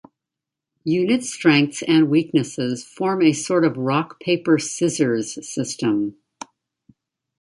Unit 0.83 1.23
strengths 1.23 1.83
and 1.83 2.09
weaknesses 2.09 2.83
form 2.83 3.21
a 3.21 3.33
sort 3.33 3.63
of 3.63 3.77
rock-paper-scissors 3.77 5.47
system. 5.47 6.15